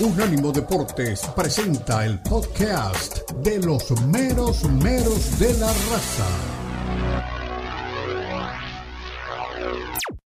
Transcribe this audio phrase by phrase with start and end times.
[0.00, 6.26] Unánimo Deportes presenta el podcast de los meros meros de la raza.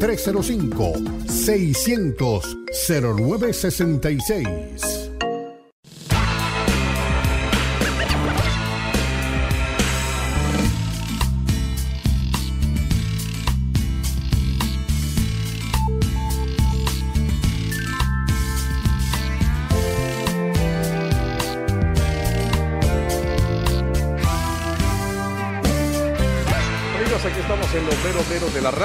[0.00, 0.96] 305
[1.26, 4.97] 600 0966.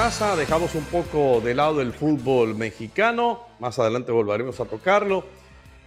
[0.04, 5.24] Dejamos un poco de lado el fútbol mexicano, más adelante volveremos a tocarlo,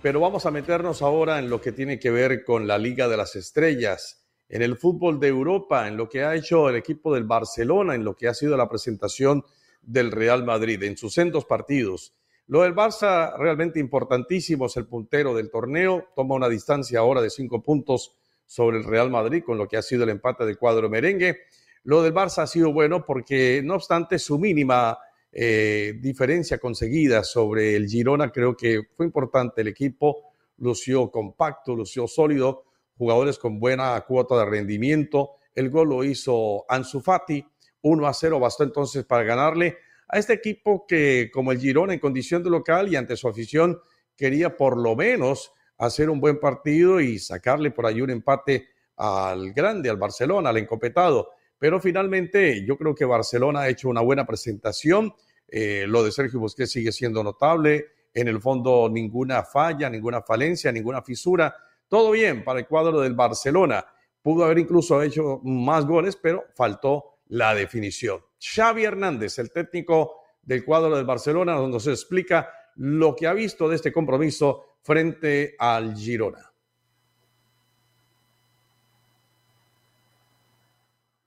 [0.02, 3.16] pero vamos a meternos ahora en lo que tiene que ver con la Liga de
[3.16, 7.26] las Estrellas, en el fútbol de Europa, en lo que ha hecho el equipo del
[7.26, 9.46] Barcelona, en lo que ha sido la presentación
[9.84, 12.16] del Real Madrid en sus centros partidos.
[12.48, 17.30] Lo del Barça realmente importantísimo, es el puntero del torneo, toma una distancia ahora de
[17.30, 18.16] cinco puntos
[18.48, 21.38] sobre el Real Madrid con lo que ha sido el empate del cuadro merengue
[21.84, 24.98] lo del Barça ha sido bueno porque, no obstante, su mínima
[25.32, 29.62] eh, diferencia conseguida sobre el Girona, creo que fue importante.
[29.62, 32.66] El equipo lució compacto, lució sólido,
[32.98, 35.32] jugadores con buena cuota de rendimiento.
[35.54, 37.46] El gol lo hizo Ansu Fati,
[37.82, 42.00] 1 a 0 bastó entonces para ganarle a este equipo que, como el Girona, en
[42.00, 43.80] condición de local y ante su afición,
[44.16, 49.54] quería por lo menos hacer un buen partido y sacarle por ahí un empate al
[49.54, 51.30] grande, al Barcelona, al encopetado.
[51.60, 55.14] Pero finalmente yo creo que Barcelona ha hecho una buena presentación.
[55.48, 57.88] Eh, lo de Sergio Busquets sigue siendo notable.
[58.14, 61.56] En el fondo ninguna falla, ninguna falencia, ninguna fisura.
[61.88, 63.86] Todo bien para el cuadro del Barcelona.
[64.22, 68.22] Pudo haber incluso hecho más goles, pero faltó la definición.
[68.40, 73.68] Xavi Hernández, el técnico del cuadro del Barcelona, donde se explica lo que ha visto
[73.68, 76.47] de este compromiso frente al Girona.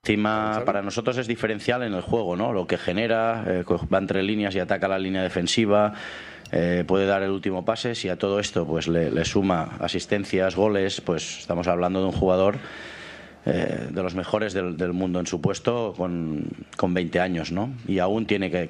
[0.02, 2.54] Encima, para nosotros es diferencial en el juego, ¿no?
[2.54, 5.92] Lo que genera, eh, va entre líneas y ataca la línea defensiva,
[6.52, 7.94] eh, puede dar el último pase.
[7.94, 12.56] Si a todo esto pues le, suma asistencias, goles, pues estamos hablando de un jugador
[13.44, 17.70] eh, de los mejores del, mundo en su puesto con, con 20 años, ¿no?
[17.86, 18.68] Y aún tiene que,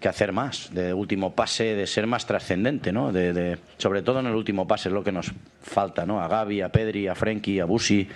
[0.00, 3.12] que, hacer más, de último pase, de ser más trascendente, ¿no?
[3.12, 6.22] De, sobre todo en el último pase es lo que nos falta, ¿no?
[6.22, 8.08] A Gaby, a Pedri, a Frenkie, a Busi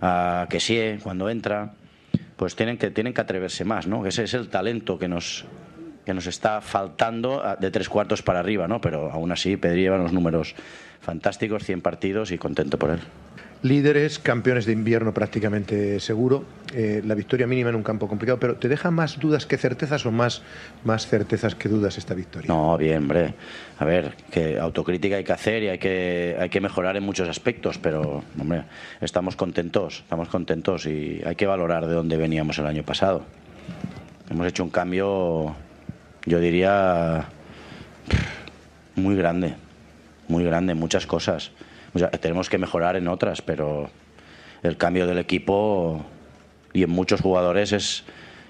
[0.00, 1.72] a Kessie cuando entra,
[2.36, 4.06] pues tienen que, tienen que atreverse más, ¿no?
[4.06, 5.44] Ese es el talento que nos,
[6.04, 8.80] que nos está faltando de tres cuartos para arriba, ¿no?
[8.80, 10.54] Pero aún así Pedri lleva unos números
[11.00, 13.00] fantásticos, 100 partidos y contento por él
[13.66, 16.44] líderes, campeones de invierno prácticamente seguro,
[16.74, 20.06] eh, la victoria mínima en un campo complicado, pero ¿te deja más dudas que certezas
[20.06, 20.42] o más,
[20.84, 22.48] más certezas que dudas esta victoria?
[22.48, 23.34] No, bien, hombre.
[23.78, 27.28] A ver, que autocrítica hay que hacer y hay que, hay que mejorar en muchos
[27.28, 28.64] aspectos, pero, hombre,
[29.00, 33.24] estamos contentos, estamos contentos y hay que valorar de dónde veníamos el año pasado.
[34.30, 35.54] Hemos hecho un cambio,
[36.24, 37.26] yo diría,
[38.96, 39.54] muy grande,
[40.28, 41.52] muy grande, muchas cosas
[42.20, 43.90] tenemos que mejorar en otras, pero
[44.62, 46.04] el cambio del equipo
[46.72, 48.04] y en muchos jugadores es,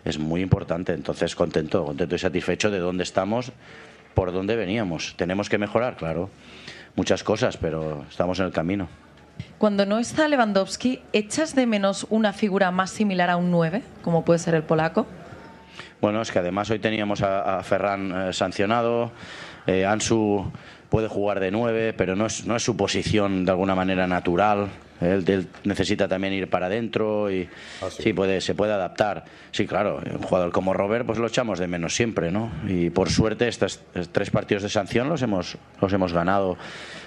[0.04, 0.92] es muy importante.
[0.92, 3.52] Entonces, contento, contento y satisfecho de dónde estamos,
[4.14, 5.14] por dónde veníamos.
[5.16, 6.30] Tenemos que mejorar, claro,
[6.96, 8.88] muchas cosas, pero estamos en el camino.
[9.58, 14.24] Cuando no está Lewandowski, ¿echas de menos una figura más similar a un 9, como
[14.24, 15.06] puede ser el polaco?
[16.00, 19.12] Bueno, es que además hoy teníamos a, Ferran eh, sancionado,
[19.66, 20.50] eh, Ansu
[20.88, 24.68] puede jugar de nueve, pero no es, no es su posición de alguna manera natural.
[25.00, 27.46] Él, necesita también ir para adentro y
[27.82, 28.14] ah, sí.
[28.14, 29.24] puede, se puede adaptar.
[29.50, 32.50] Sí, claro, un jugador como Robert pues lo echamos de menos siempre, ¿no?
[32.66, 33.80] Y por suerte estos
[34.12, 36.56] tres partidos de sanción los hemos, los hemos ganado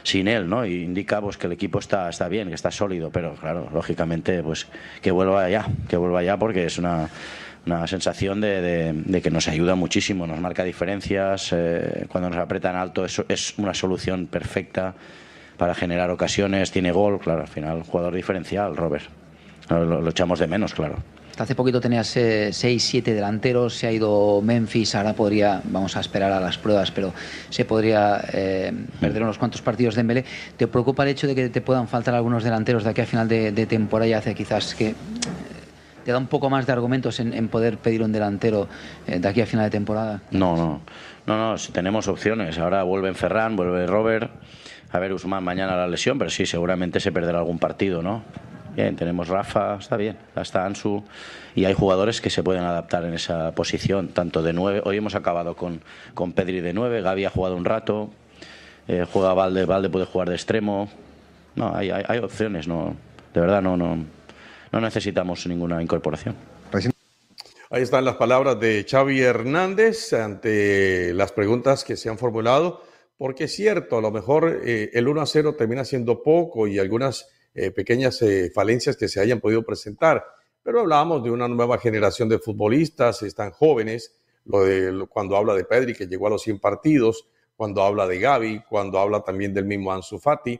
[0.04, 0.66] sin él, ¿no?
[0.66, 4.44] Y indica pues, que el equipo está, está bien, que está sólido, pero claro, lógicamente
[4.44, 4.68] pues
[5.02, 7.10] que vuelva allá, que vuelva allá porque es una
[7.66, 13.06] una sensación de, que nos ayuda muchísimo, nos marca diferencias, eh, cuando nos apretan alto
[13.06, 14.94] es, es una solución perfecta
[15.60, 19.06] para generar ocasiones, tiene gol, claro, al final jugador diferencial, Robert.
[19.70, 20.96] Lo, echamos de menos, claro.
[21.38, 22.18] hace poquito tenías 6,
[22.64, 26.90] eh, 7 delanteros, se ha ido Memphis, ahora podría, vamos a esperar a las pruebas,
[26.90, 27.14] pero
[27.52, 30.26] se podría eh, perder unos cuantos partidos de Mbele.
[30.58, 33.28] ¿Te preocupa el hecho de que te puedan faltar algunos delanteros de aquí a final
[33.28, 34.96] de, de temporada y hace quizás que
[36.10, 38.68] ¿Te da un poco más de argumentos en, poder pedir un delantero
[39.06, 40.24] eh, de aquí a final de temporada?
[40.32, 40.82] No, no.
[41.28, 42.58] No, no, tenemos opciones.
[42.58, 44.32] Ahora vuelve Ferran, vuelve Robert.
[44.92, 48.24] A ver, Usman mañana la lesión, pero sí, seguramente se perderá algún partido, ¿no?
[48.76, 51.04] Bien, tenemos Rafa, está bien, está Ansu
[51.54, 54.82] y hay jugadores que se pueden adaptar en esa posición, tanto de nueve.
[54.86, 55.80] Hoy hemos acabado con,
[56.16, 58.10] con Pedri de nueve, Gaby ha jugado un rato,
[58.88, 60.90] eh, juega Valde, Valde puede jugar de extremo.
[61.56, 62.96] No, hay, hay, hay opciones, no,
[63.32, 64.06] de verdad no, no,
[64.72, 66.36] no necesitamos ninguna incorporación.
[67.72, 72.82] Ahí están las palabras de Xavi Hernández ante las preguntas que se han formulado,
[73.16, 76.80] porque es cierto, a lo mejor eh, el 1 a 0 termina siendo poco y
[76.80, 80.26] algunas eh, pequeñas eh, falencias que se hayan podido presentar,
[80.64, 85.64] pero hablábamos de una nueva generación de futbolistas, están jóvenes, lo de cuando habla de
[85.64, 89.66] Pedri que llegó a los 100 partidos, cuando habla de Gaby, cuando habla también del
[89.66, 90.60] mismo Ansu Fati,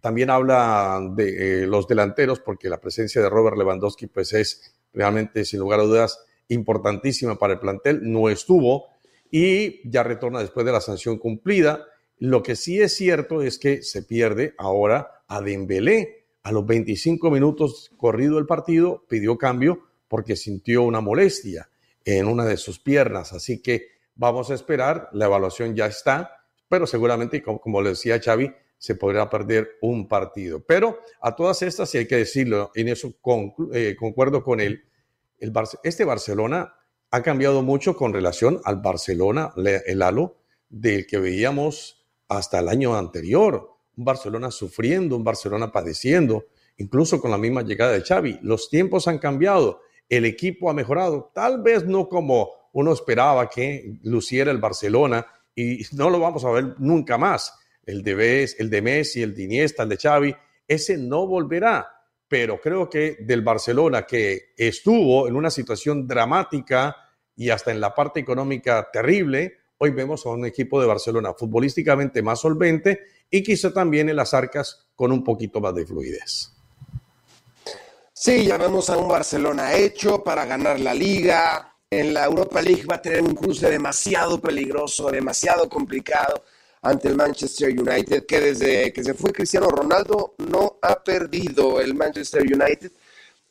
[0.00, 5.60] también habla de los delanteros porque la presencia de Robert Lewandowski pues es realmente sin
[5.60, 6.18] lugar a dudas
[6.48, 8.86] importantísima para el plantel, no estuvo
[9.30, 11.86] y ya retorna después de la sanción cumplida.
[12.18, 16.24] Lo que sí es cierto es que se pierde ahora a Dembélé.
[16.42, 21.68] A los 25 minutos corrido el partido pidió cambio porque sintió una molestia
[22.04, 23.32] en una de sus piernas.
[23.34, 28.50] Así que vamos a esperar, la evaluación ya está, pero seguramente, como, le decía Xavi,
[28.78, 30.64] se podrá perder un partido.
[30.64, 33.12] Pero a todas estas, y hay que decirlo, en eso
[33.74, 34.84] eh, concuerdo con él,
[35.38, 35.52] el
[35.82, 36.74] este Barcelona
[37.10, 39.52] ha cambiado mucho con relación al Barcelona,
[39.86, 40.38] el halo
[40.68, 43.76] del que veíamos hasta el año anterior.
[43.96, 46.46] Un Barcelona sufriendo, un Barcelona padeciendo,
[46.76, 48.38] incluso con la misma llegada de Xavi.
[48.42, 53.98] Los tiempos han cambiado, el equipo ha mejorado, tal vez no como uno esperaba que
[54.02, 57.54] luciera el Barcelona y no lo vamos a ver nunca más
[57.88, 60.36] el de, el de Messi, el de Iniesta, el de Xavi,
[60.66, 61.88] ese no volverá.
[62.28, 66.94] Pero creo que del Barcelona que estuvo en una situación dramática
[67.34, 72.20] y hasta en la parte económica terrible, hoy vemos a un equipo de Barcelona futbolísticamente
[72.20, 73.00] más solvente
[73.30, 76.52] y quizá también en las arcas con un poquito más de fluidez.
[78.12, 81.74] Sí, ya vemos a un Barcelona hecho para ganar la liga.
[81.90, 86.44] En la Europa League va a tener un cruce demasiado peligroso, demasiado complicado
[86.82, 91.94] ante el Manchester United, que desde que se fue Cristiano Ronaldo no ha perdido el
[91.94, 92.92] Manchester United.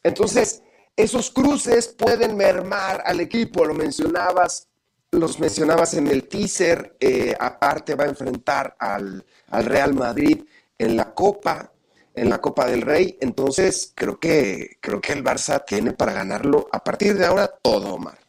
[0.04, 0.62] Entonces,
[0.96, 4.68] esos cruces pueden mermar al equipo, lo mencionabas,
[5.12, 10.44] los mencionabas en el teaser, eh, aparte va a enfrentar al, al, Real Madrid
[10.78, 11.72] en la Copa,
[12.16, 16.68] en la Copa del Rey, entonces creo que, creo que el Barça tiene para ganarlo
[16.72, 18.27] a partir de ahora todo, Omar.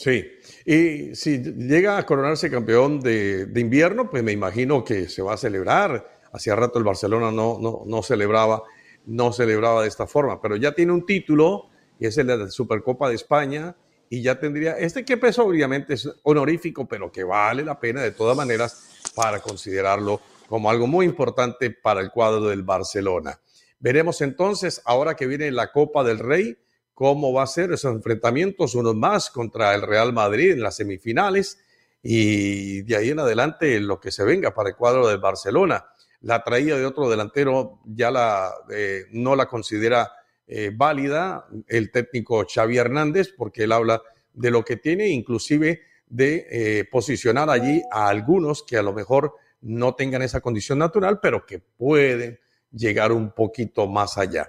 [0.00, 0.30] Sí,
[0.64, 5.36] y si llega a coronarse campeón de, invierno, pues me imagino que se va a
[5.36, 6.20] celebrar.
[6.32, 8.62] Hacía rato el Barcelona no, no, no, celebraba,
[9.06, 12.48] no celebraba de esta forma, pero ya tiene un título y es el de la
[12.48, 13.74] Supercopa de España
[14.08, 18.12] y ya tendría, este que peso obviamente es honorífico, pero que vale la pena de
[18.12, 23.40] todas maneras para considerarlo como algo muy importante para el cuadro del Barcelona.
[23.80, 26.56] Veremos entonces, ahora que viene la Copa del Rey,
[26.98, 31.60] cómo va a ser esos enfrentamientos, unos más contra el Real Madrid en las semifinales
[32.02, 35.84] y de ahí en adelante lo que se venga para el cuadro del Barcelona.
[36.22, 40.10] La traída de otro delantero ya la, eh, no la considera
[40.48, 44.02] eh, válida el técnico Xavi Hernández porque él habla
[44.32, 49.34] de lo que tiene, inclusive de eh, posicionar allí a algunos que a lo mejor
[49.60, 52.40] no tengan esa condición natural, pero que pueden
[52.72, 54.48] llegar un poquito más allá.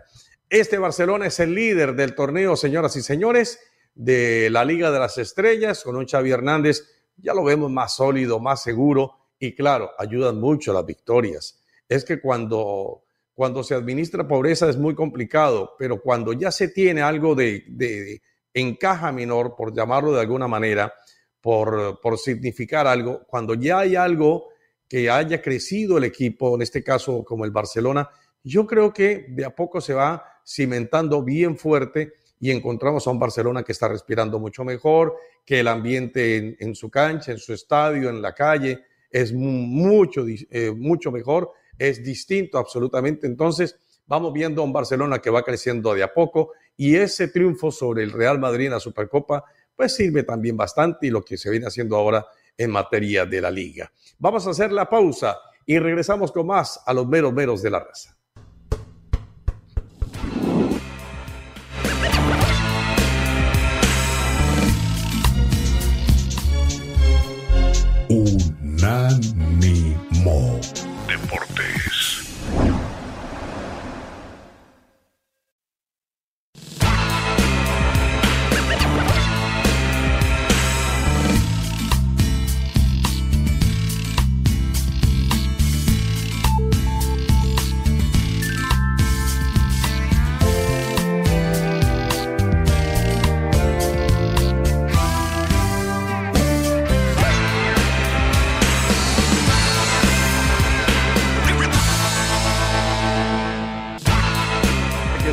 [0.50, 3.60] Este Barcelona es el líder del torneo, señoras y señores,
[3.94, 8.40] de la Liga de las Estrellas, con un Xavi Hernández, ya lo vemos más sólido,
[8.40, 11.64] más seguro y claro, ayudan mucho las victorias.
[11.88, 13.04] Es que cuando,
[13.36, 18.20] cuando se administra pobreza es muy complicado, pero cuando ya se tiene algo de, de
[18.52, 20.92] encaja menor, por llamarlo de alguna manera,
[21.40, 24.48] por, por significar algo, cuando ya hay algo
[24.88, 28.10] que haya crecido el equipo, en este caso como el Barcelona,
[28.44, 33.20] yo creo que de a poco se va cimentando bien fuerte y encontramos a un
[33.20, 35.16] Barcelona que está respirando mucho mejor,
[35.46, 38.80] que el ambiente en, su cancha, en su estadio, en la calle,
[39.12, 43.28] es mucho, eh, mucho mejor, es distinto absolutamente.
[43.28, 43.78] Entonces,
[44.08, 48.04] vamos viendo a un Barcelona que va creciendo de a poco y ese triunfo sobre
[48.04, 49.44] el Real Madrid en la Supercopa,
[49.76, 52.26] pues sirve también bastante y lo que se viene haciendo ahora
[52.58, 53.92] en materia de la liga.
[54.18, 57.80] Vamos a hacer la pausa y regresamos con más a los meros meros de la
[57.80, 58.19] raza.
[68.90, 69.89] Unánimo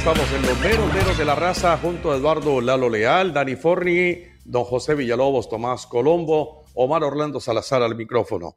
[0.08, 0.60] estamos en los
[0.92, 5.84] meros de la raza junto a Eduardo Lalo Leal, Dani Forni, don José Villalobos, Tomás
[5.88, 8.56] Colombo, Omar Orlando Salazar al micrófono.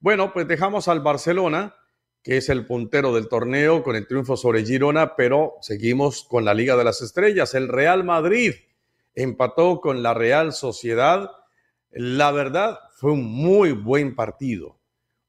[0.00, 1.76] Bueno, pues dejamos al Barcelona,
[2.20, 6.52] que es el puntero del torneo con el triunfo sobre Girona, pero seguimos con la
[6.52, 7.54] Liga de las Estrellas.
[7.54, 8.54] El Real Madrid
[9.14, 11.30] empató con la Real Sociedad.
[11.92, 14.80] La verdad, fue un muy buen partido.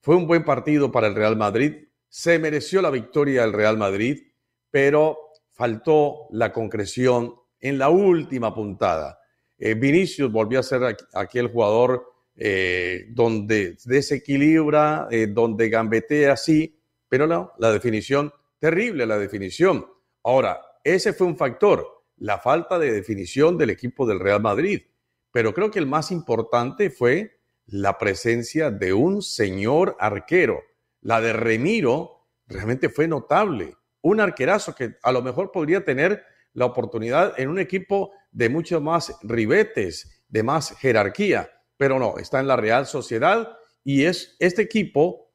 [0.01, 1.89] Fue un buen partido para el Real Madrid.
[2.07, 4.23] Se mereció la victoria el Real Madrid
[4.71, 5.28] pero
[5.59, 9.19] faltó la concreción en la última puntada.
[9.57, 17.27] Eh, Vinicius volvió a ser aquel jugador eh, donde desequilibra, eh, donde gambetea, sí, pero
[17.27, 19.85] no, la definición, terrible la definición.
[20.23, 24.83] Ahora, ese fue un factor, la falta de definición del equipo del Real Madrid,
[25.29, 30.61] pero creo que el más importante fue la presencia de un señor arquero.
[31.01, 36.65] La de Remiro realmente fue notable un arquerazo que a lo mejor podría tener la
[36.65, 42.47] oportunidad en un equipo de muchos más ribetes, de más jerarquía, pero no, está en
[42.47, 45.31] la Real Sociedad y es este equipo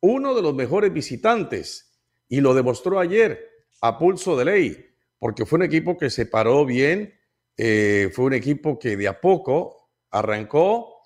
[0.00, 3.48] uno de los mejores visitantes y lo demostró ayer
[3.80, 4.86] a pulso de ley,
[5.18, 7.14] porque fue un equipo que se paró bien,
[7.56, 11.02] eh, fue un equipo que de a poco arrancó,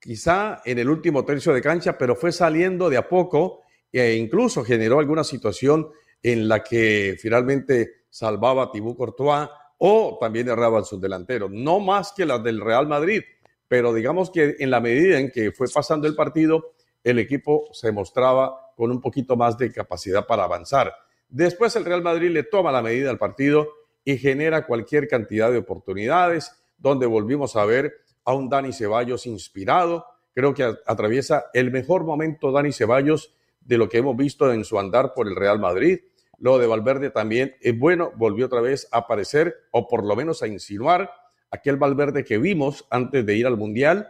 [0.00, 4.64] quizá en el último tercio de cancha, pero fue saliendo de a poco e incluso
[4.64, 5.90] generó alguna situación
[6.22, 9.48] en la que finalmente salvaba a Tibú Courtois
[9.78, 13.22] o también erraba sus delanteros, no más que las del Real Madrid,
[13.68, 16.72] pero digamos que en la medida en que fue pasando el partido,
[17.04, 20.94] el equipo se mostraba con un poquito más de capacidad para avanzar.
[21.28, 23.68] Después el Real Madrid le toma la medida al partido
[24.04, 27.92] y genera cualquier cantidad de oportunidades, donde volvimos a ver
[28.24, 30.06] a un Dani Ceballos inspirado.
[30.32, 33.34] Creo que atraviesa el mejor momento Dani Ceballos
[33.68, 36.00] de lo que hemos visto en su andar por el Real Madrid.
[36.38, 40.42] Lo de Valverde también es bueno, volvió otra vez a aparecer o por lo menos
[40.42, 41.10] a insinuar
[41.50, 44.08] aquel Valverde que vimos antes de ir al Mundial.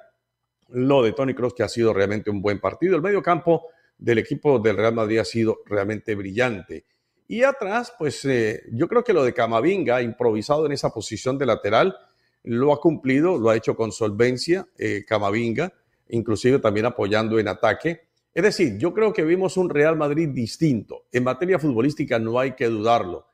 [0.68, 2.94] Lo de Tony Cross que ha sido realmente un buen partido.
[2.94, 3.66] El medio campo
[3.98, 6.84] del equipo del Real Madrid ha sido realmente brillante.
[7.26, 11.46] Y atrás, pues eh, yo creo que lo de Camavinga, improvisado en esa posición de
[11.46, 11.96] lateral,
[12.44, 15.72] lo ha cumplido, lo ha hecho con solvencia eh, Camavinga,
[16.10, 18.07] inclusive también apoyando en ataque.
[18.38, 21.08] Es decir, yo creo que vimos un Real Madrid distinto.
[21.10, 23.26] En materia futbolística no hay que dudarlo.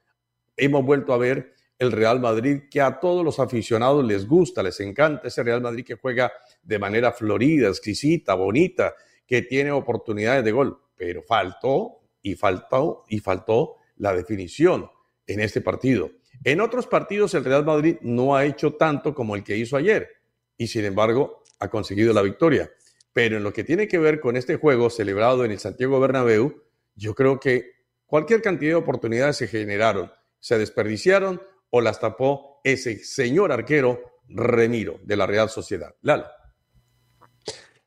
[0.57, 4.81] Hemos vuelto a ver el Real Madrid que a todos los aficionados les gusta, les
[4.81, 6.33] encanta ese Real Madrid que juega
[6.63, 8.95] de manera florida, exquisita, bonita,
[9.27, 14.91] que tiene oportunidades de gol, pero faltó y faltó y faltó la definición
[15.27, 16.13] en este partido.
[16.45, 20.09] En otros partidos el Real Madrid no ha hecho tanto como el que hizo ayer
[20.57, 22.71] y sin embargo ha conseguido la victoria.
[23.15, 26.63] Pero en lo que tiene que ver con este juego celebrado en el Santiago Bernabéu,
[26.97, 27.71] yo creo que
[28.05, 31.41] cualquier cantidad de oportunidades se generaron, se desperdiciaron
[31.71, 35.95] o las tapó ese señor arquero Remiro de la Real Sociedad.
[36.03, 36.27] Lalo.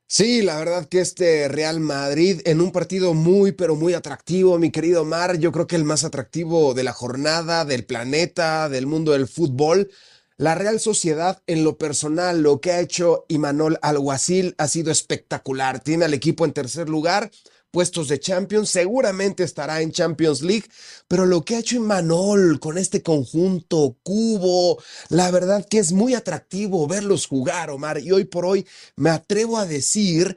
[0.06, 4.70] Sí, la verdad que este Real Madrid en un partido muy, pero muy atractivo, mi
[4.70, 9.12] querido Mar, yo creo que el más atractivo de la jornada, del planeta, del mundo
[9.12, 9.90] del fútbol.
[10.40, 15.80] La Real Sociedad, en lo personal, lo que ha hecho Imanol Alguacil ha sido espectacular.
[15.80, 17.32] Tiene al equipo en tercer lugar,
[17.72, 20.66] puestos de Champions, seguramente estará en Champions League,
[21.08, 26.14] pero lo que ha hecho Imanol con este conjunto cubo, la verdad que es muy
[26.14, 28.64] atractivo verlos jugar, Omar, y hoy por hoy
[28.94, 30.36] me atrevo a decir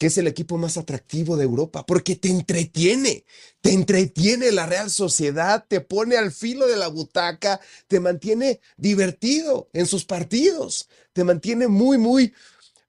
[0.00, 3.26] que es el equipo más atractivo de Europa, porque te entretiene,
[3.60, 9.68] te entretiene la Real Sociedad, te pone al filo de la butaca, te mantiene divertido
[9.74, 12.32] en sus partidos, te mantiene muy, muy,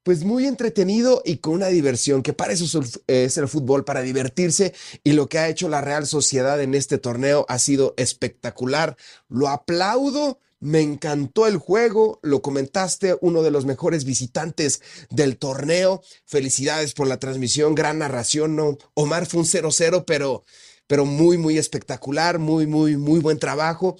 [0.03, 4.73] pues muy entretenido y con una diversión, que para eso es el fútbol, para divertirse,
[5.03, 8.95] y lo que ha hecho la Real Sociedad en este torneo ha sido espectacular.
[9.27, 16.03] Lo aplaudo me encantó el juego, lo comentaste, uno de los mejores visitantes del torneo.
[16.25, 18.77] Felicidades por la transmisión, gran narración, ¿no?
[18.93, 20.45] Omar fue un 0-0, pero,
[20.85, 23.97] pero muy, muy espectacular, muy, muy, muy buen trabajo.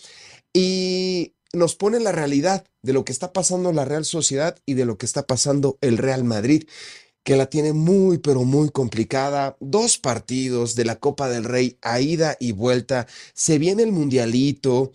[0.54, 4.86] Y nos pone la realidad de lo que está pasando la Real Sociedad y de
[4.86, 6.66] lo que está pasando el Real Madrid,
[7.24, 9.58] que la tiene muy, pero muy complicada.
[9.60, 13.08] Dos partidos de la Copa del Rey a ida y vuelta.
[13.34, 14.92] Se viene el Mundialito.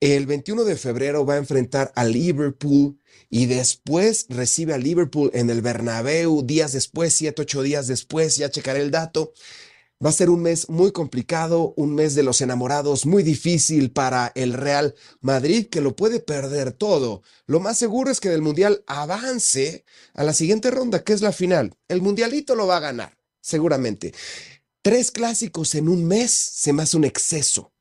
[0.00, 5.50] El 21 de febrero va a enfrentar a Liverpool y después recibe a Liverpool en
[5.50, 9.34] el Bernabéu días después, siete, ocho días después, ya checaré el dato.
[10.02, 14.32] Va a ser un mes muy complicado, un mes de los enamorados muy difícil para
[14.34, 17.20] el Real Madrid, que lo puede perder todo.
[17.44, 21.32] Lo más seguro es que del Mundial avance a la siguiente ronda, que es la
[21.32, 21.74] final.
[21.88, 24.14] El Mundialito lo va a ganar, seguramente.
[24.80, 27.74] Tres clásicos en un mes se me hace un exceso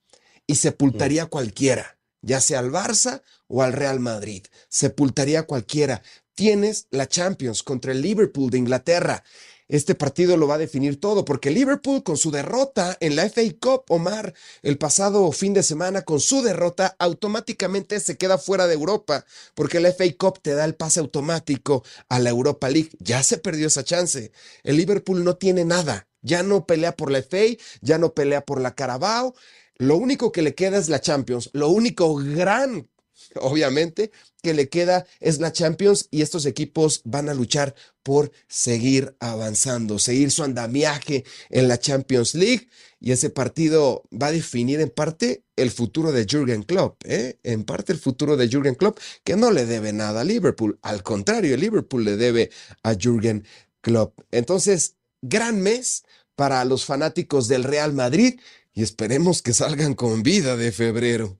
[0.46, 4.46] y sepultaría a cualquiera, ya sea al Barça o al Real Madrid.
[4.70, 6.02] Sepultaría a cualquiera.
[6.36, 9.24] Tienes la Champions contra el Liverpool de Inglaterra.
[9.70, 13.44] Este partido lo va a definir todo, porque Liverpool con su derrota en la FA
[13.62, 14.34] Cup, Omar,
[14.64, 19.80] el pasado fin de semana, con su derrota, automáticamente se queda fuera de Europa, porque
[19.80, 22.90] la FA Cup te da el pase automático a la Europa League.
[22.98, 24.32] Ya se perdió esa chance.
[24.64, 26.08] El Liverpool no tiene nada.
[26.24, 29.36] Ya no pelea por la FA, ya no pelea por la Carabao.
[29.80, 31.50] Lo único que le queda es la Champions.
[31.54, 32.88] Lo único gran
[33.36, 39.16] obviamente, que le queda es la Champions y estos equipos van a luchar por seguir
[39.20, 42.68] avanzando, seguir su andamiaje en la Champions League
[43.00, 47.40] y ese partido va a definir en parte el futuro de Jürgen Klopp, ¿eh?
[47.44, 51.04] en parte el futuro de Jürgen Klopp, que no le debe nada a Liverpool, al
[51.04, 52.50] contrario, Liverpool le debe
[52.84, 53.46] a Jürgen
[53.82, 54.20] Klopp.
[54.32, 56.04] Entonces, gran mes
[56.36, 58.40] para los fanáticos del Real Madrid
[58.80, 61.38] y esperemos que salgan con vida de febrero.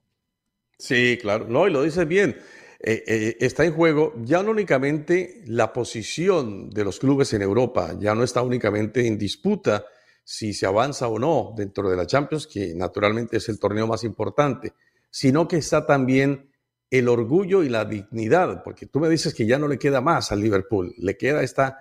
[0.78, 1.48] Sí, claro.
[1.48, 2.36] No, y lo dices bien.
[2.82, 7.96] Eh, eh, está en juego ya no únicamente la posición de los clubes en Europa,
[7.98, 9.86] ya no está únicamente en disputa
[10.22, 14.04] si se avanza o no dentro de la Champions, que naturalmente es el torneo más
[14.04, 14.74] importante,
[15.10, 16.52] sino que está también
[16.90, 20.34] el orgullo y la dignidad, porque tú me dices que ya no le queda más
[20.34, 21.80] al Liverpool, le queda esta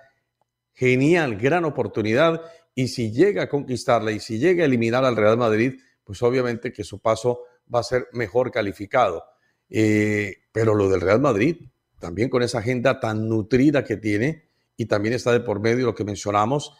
[0.72, 2.42] genial, gran oportunidad,
[2.78, 6.72] y si llega a conquistarla y si llega a eliminar al Real Madrid, pues obviamente
[6.72, 7.40] que su paso
[7.74, 9.24] va a ser mejor calificado.
[9.68, 11.56] Eh, pero lo del Real Madrid,
[11.98, 15.94] también con esa agenda tan nutrida que tiene, y también está de por medio lo
[15.96, 16.72] que mencionamos,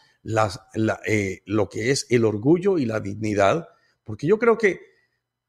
[1.05, 3.67] eh, lo que es el orgullo y la dignidad,
[4.05, 4.79] porque yo creo que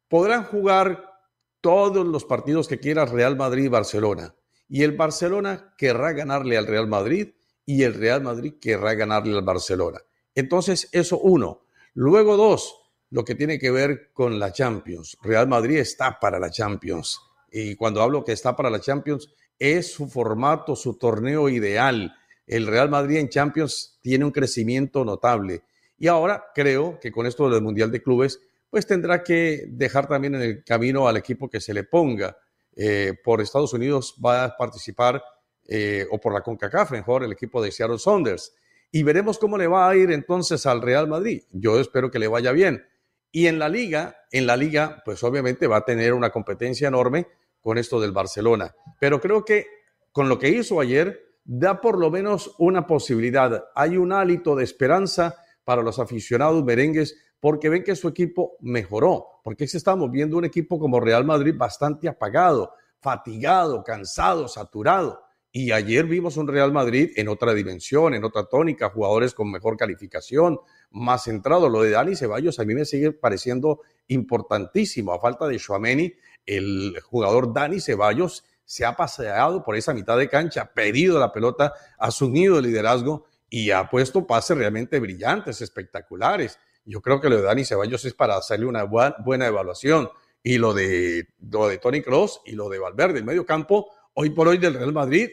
[0.09, 1.13] podrán jugar
[1.61, 4.35] todos los partidos que quiera Real Madrid Barcelona,
[4.69, 9.45] y el Barcelona querrá ganarle al Real Madrid y el Real Madrid querrá ganarle al
[9.45, 10.01] Barcelona.
[10.41, 11.63] Entonces, eso uno.
[11.95, 12.75] Luego dos,
[13.11, 15.17] lo que tiene que ver con la Champions.
[15.23, 17.21] Real Madrid está para la Champions.
[17.53, 22.17] Y cuando hablo que está para la Champions, es su formato, su torneo ideal.
[22.47, 25.63] El Real Madrid en Champions tiene un crecimiento notable.
[25.99, 30.37] Y ahora creo que con esto del Mundial de Clubes, pues tendrá que dejar también
[30.37, 32.37] en el camino al equipo que se le ponga.
[32.75, 35.23] Eh, por Estados Unidos va a participar,
[35.69, 38.55] eh, o por la CONCACAF, mejor, el equipo de Seattle Saunders.
[38.91, 41.43] Y veremos cómo le va a ir entonces al Real Madrid.
[41.53, 42.85] Yo espero que le vaya bien.
[43.31, 47.29] Y en la liga, en la liga, pues obviamente va a tener una competencia enorme
[47.61, 48.75] con esto del Barcelona.
[48.99, 49.67] Pero creo que
[50.13, 53.65] con lo que hizo ayer, da por lo menos una posibilidad.
[53.75, 59.27] Hay un hálito de esperanza para los aficionados merengues porque ven que su equipo mejoró.
[59.45, 65.23] Porque estamos viendo un equipo como Real Madrid bastante apagado, fatigado, cansado, saturado.
[65.53, 69.77] Y ayer vimos un Real Madrid en otra dimensión, en otra tónica, jugadores con mejor
[69.77, 70.61] calificación,
[70.91, 71.69] más centrado.
[71.69, 75.13] Lo de Dani Ceballos a mí me sigue pareciendo importantísimo.
[75.13, 76.15] A falta de Chouameni,
[76.47, 81.33] el jugador Dani Ceballos se ha paseado por esa mitad de cancha, ha pedido la
[81.33, 86.61] pelota, ha asumido el liderazgo y ha puesto pases realmente brillantes, espectaculares.
[86.85, 90.09] Yo creo que lo de Dani Ceballos es para hacerle una buena evaluación.
[90.43, 94.31] Y lo de, lo de Tony Cross y lo de Valverde, el medio campo, hoy
[94.31, 95.31] por hoy del Real Madrid,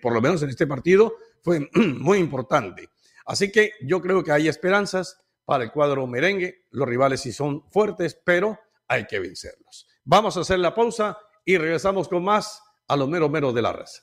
[0.00, 2.88] por lo menos en este partido, fue muy importante.
[3.26, 6.66] Así que yo creo que hay esperanzas para el cuadro merengue.
[6.70, 9.86] Los rivales sí son fuertes, pero hay que vencerlos.
[10.04, 13.72] Vamos a hacer la pausa y regresamos con más a los meros meros de la
[13.72, 14.02] raza.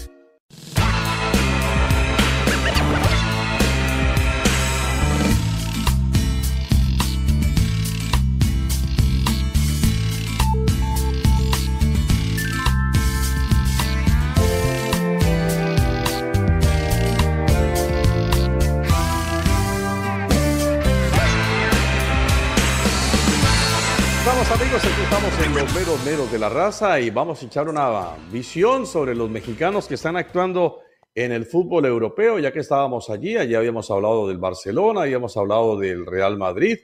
[26.41, 30.79] La raza y vamos a echar una visión sobre los mexicanos que están actuando
[31.13, 35.77] en el fútbol europeo, ya que estábamos allí, allí habíamos hablado del Barcelona, habíamos hablado
[35.77, 36.79] del Real Madrid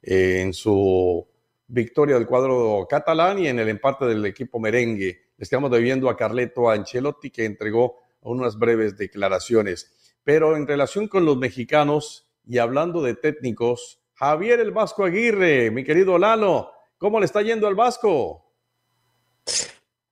[0.00, 1.28] eh, en su
[1.66, 5.20] victoria del cuadro catalán y en el empate del equipo merengue.
[5.36, 10.16] Estamos debiendo a Carleto Ancelotti que entregó unas breves declaraciones.
[10.24, 15.84] Pero en relación con los mexicanos y hablando de técnicos, Javier el Vasco Aguirre, mi
[15.84, 18.41] querido Lalo, ¿cómo le está yendo al Vasco?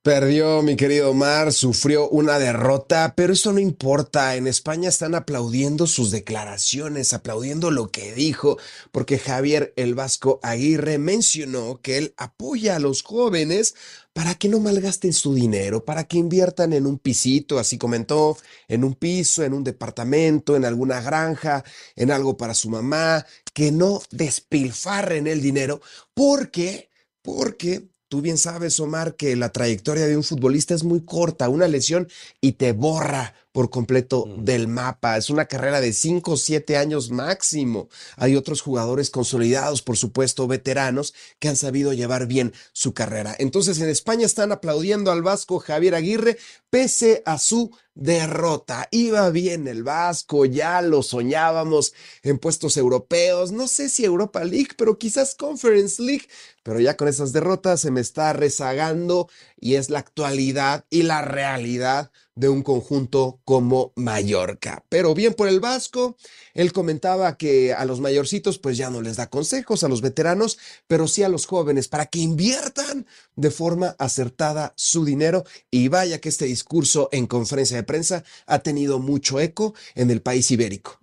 [0.03, 4.35] Perdió, mi querido Omar, sufrió una derrota, pero eso no importa.
[4.35, 8.57] En España están aplaudiendo sus declaraciones, aplaudiendo lo que dijo,
[8.91, 13.75] porque Javier el Vasco Aguirre mencionó que él apoya a los jóvenes
[14.11, 18.83] para que no malgasten su dinero, para que inviertan en un pisito, así comentó, en
[18.83, 21.63] un piso, en un departamento, en alguna granja,
[21.95, 25.79] en algo para su mamá, que no despilfarren el dinero,
[26.15, 26.89] porque,
[27.21, 31.69] porque Tú bien sabes, Omar, que la trayectoria de un futbolista es muy corta, una
[31.69, 32.09] lesión
[32.41, 34.43] y te borra por completo mm.
[34.43, 35.17] del mapa.
[35.17, 37.89] Es una carrera de 5 o 7 años máximo.
[38.17, 43.35] Hay otros jugadores consolidados, por supuesto, veteranos, que han sabido llevar bien su carrera.
[43.37, 46.37] Entonces en España están aplaudiendo al vasco Javier Aguirre
[46.69, 48.87] pese a su derrota.
[48.91, 54.69] Iba bien el Vasco, ya lo soñábamos en puestos europeos, no sé si Europa League,
[54.77, 56.27] pero quizás Conference League,
[56.63, 61.21] pero ya con esas derrotas se me está rezagando y es la actualidad y la
[61.21, 62.11] realidad
[62.41, 64.83] de un conjunto como Mallorca.
[64.89, 66.17] Pero bien por el Vasco,
[66.55, 70.57] él comentaba que a los mayorcitos pues ya no les da consejos, a los veteranos,
[70.87, 76.19] pero sí a los jóvenes para que inviertan de forma acertada su dinero y vaya
[76.19, 80.99] que este discurso en conferencia de prensa ha tenido mucho eco en el país ibérico.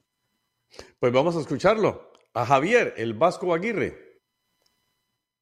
[0.99, 2.11] Pues vamos a escucharlo.
[2.35, 4.21] A Javier, el Vasco Aguirre.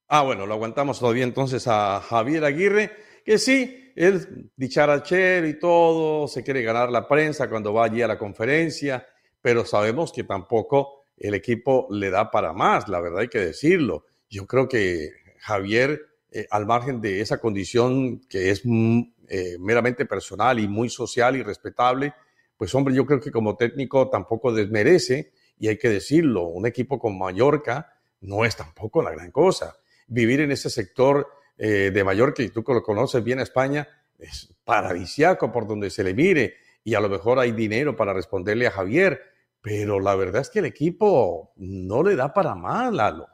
[0.08, 2.92] Ah, bueno, lo aguantamos todavía entonces a Javier Aguirre,
[3.24, 8.06] que sí, él dicharachero y todo, se quiere ganar la prensa cuando va allí a
[8.06, 9.06] la conferencia,
[9.40, 14.04] pero sabemos que tampoco el equipo le da para más, la verdad hay que decirlo.
[14.28, 20.04] Yo creo que Javier, eh, al margen de esa condición que es mm, eh, meramente
[20.04, 22.14] personal y muy social y respetable,
[22.56, 26.98] pues hombre, yo creo que como técnico tampoco desmerece, y hay que decirlo, un equipo
[26.98, 29.76] con Mallorca no es tampoco la gran cosa.
[30.06, 33.88] Vivir en ese sector eh, de Mallorca, y tú lo conoces bien España,
[34.18, 38.66] es paradisiaco por donde se le mire, y a lo mejor hay dinero para responderle
[38.66, 39.20] a Javier,
[39.60, 43.26] pero la verdad es que el equipo no le da para más, Lalo.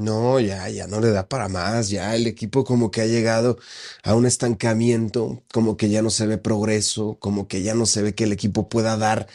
[0.00, 3.58] No, ya, ya no le da para más, ya el equipo como que ha llegado
[4.02, 8.00] a un estancamiento, como que ya no se ve progreso, como que ya no se
[8.00, 9.26] ve que el equipo pueda dar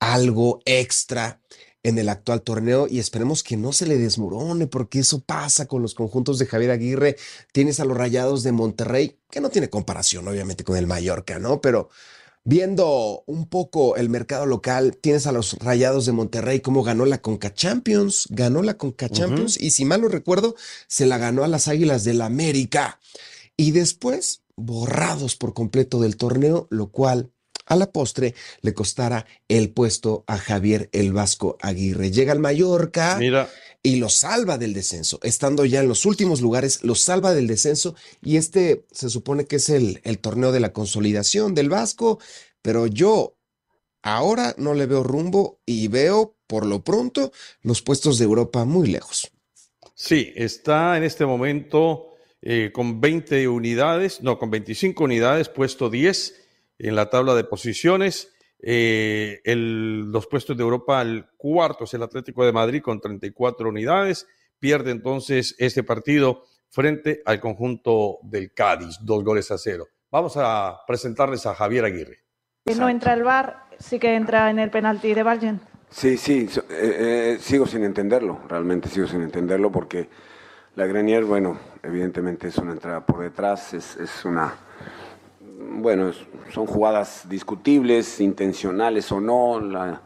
[0.00, 1.42] algo extra
[1.84, 5.82] en el actual torneo y esperemos que no se le desmorone porque eso pasa con
[5.82, 7.16] los conjuntos de Javier Aguirre.
[7.52, 11.60] Tienes a los Rayados de Monterrey, que no tiene comparación obviamente con el Mallorca, ¿no?
[11.60, 11.90] Pero
[12.42, 17.20] viendo un poco el mercado local, tienes a los Rayados de Monterrey cómo ganó la
[17.20, 20.56] Conca Champions, ganó la Conca Champions y si mal no recuerdo,
[20.88, 22.98] se la ganó a las Águilas del la América
[23.58, 27.33] y después borrados por completo del torneo, lo cual
[27.66, 32.10] a la postre le costara el puesto a Javier el Vasco Aguirre.
[32.10, 33.18] Llega al Mallorca
[33.82, 35.18] y lo salva del descenso.
[35.22, 39.56] Estando ya en los últimos lugares, lo salva del descenso y este se supone que
[39.56, 42.18] es el, el torneo de la consolidación del Vasco,
[42.62, 43.36] pero yo
[44.02, 48.88] ahora no le veo rumbo y veo por lo pronto los puestos de Europa muy
[48.88, 49.30] lejos.
[49.94, 56.43] Sí, está en este momento eh, con 20 unidades, no, con 25 unidades, puesto 10
[56.78, 58.32] en la tabla de posiciones.
[58.60, 64.26] Eh, los puestos de Europa, el cuarto es el Atlético de Madrid con 34 unidades.
[64.58, 69.86] Pierde entonces este partido frente al conjunto del Cádiz, dos goles a cero.
[70.10, 72.20] Vamos a presentarles a Javier Aguirre.
[72.66, 75.60] Si no entra el VAR, sí que entra en el penalti de Valgen.
[75.90, 80.08] Sí, sí, eh, eh, sigo sin entenderlo, realmente sigo sin entenderlo porque
[80.74, 84.54] la Grenier, bueno, evidentemente es una entrada por detrás, es, es una
[85.84, 86.12] bueno,
[86.50, 90.00] son jugadas discutibles, intencionales o no, la,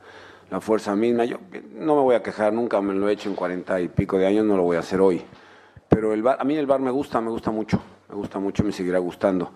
[0.60, 1.24] fuerza misma.
[1.24, 1.38] Yo
[1.76, 4.26] no me voy a quejar, nunca me lo he hecho en cuarenta y pico de
[4.26, 5.22] años, no lo voy a hacer hoy.
[5.88, 8.64] Pero el bar, a mí el bar me gusta, me gusta mucho, me gusta mucho,
[8.64, 9.52] me seguirá gustando.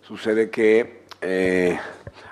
[0.00, 1.78] Sucede que eh,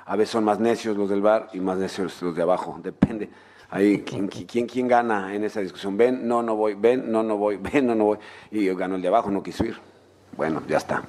[0.06, 3.28] a veces son más necios los del bar y más necios los de abajo, depende.
[3.68, 5.98] Ahí, ¿quién, quién, quién gana en esa discusión?
[5.98, 8.18] Ven, no, no voy, ven, no, no voy, ven, no, no voy.
[8.50, 9.76] Y yo gano el de abajo, no quiso ir.
[10.34, 11.02] Bueno, ya está.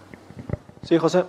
[0.82, 1.24] Sí, José.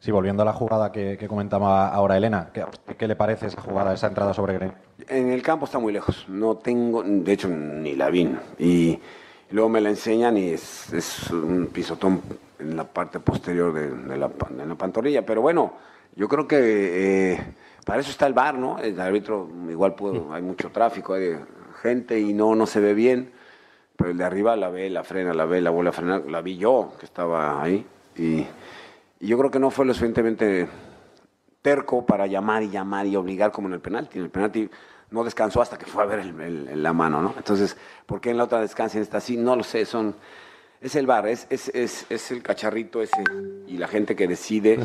[0.00, 2.50] Sí, volviendo a la jugada que, comentaba ahora Elena,
[2.96, 4.72] ¿qué, le parece esa jugada, esa entrada sobre Green?
[5.08, 8.30] En el campo está muy lejos, no tengo, de hecho ni la vi.
[8.60, 9.00] Y
[9.50, 12.22] luego me la enseñan y es, un pisotón
[12.60, 15.26] en la parte posterior de, la, pantorrilla.
[15.26, 15.72] Pero bueno,
[16.14, 17.40] yo creo que eh,
[17.84, 18.78] para eso está el bar, ¿no?
[18.78, 21.38] El árbitro, igual puedo, hay mucho tráfico, hay
[21.82, 23.32] gente y no, no se ve bien.
[23.96, 26.22] Pero el de arriba la ve, la frena, la ve, la vuelve a frenar.
[26.26, 27.84] La vi yo, que estaba ahí.
[28.16, 28.46] Y
[29.20, 30.68] Y yo creo que no fue lo suficientemente
[31.62, 34.18] terco para llamar y llamar y obligar como en el penalti.
[34.18, 34.68] En el penalti
[35.10, 37.34] no descansó hasta que fue a ver el, el, la mano, ¿no?
[37.36, 37.76] Entonces,
[38.06, 39.36] ¿por qué en la otra descansa y en esta así?
[39.36, 40.14] No lo sé, son...
[40.80, 43.24] Es el bar, es, es, es, es, el cacharrito ese
[43.66, 44.78] y la gente que decide